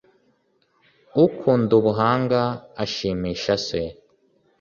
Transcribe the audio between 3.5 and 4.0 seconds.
se